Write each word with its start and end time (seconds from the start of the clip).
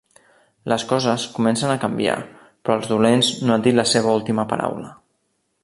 Les 0.71 0.85
coses 0.91 1.25
comencen 1.35 1.73
a 1.73 1.75
canviar, 1.83 2.15
però 2.63 2.79
els 2.79 2.89
dolents 2.95 3.31
no 3.45 3.55
han 3.57 3.67
dit 3.69 3.79
la 3.81 3.87
seva 3.95 4.15
última 4.21 4.47
paraula. 4.55 4.91